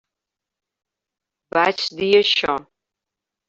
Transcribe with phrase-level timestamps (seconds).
[1.59, 2.61] Vaig dir això.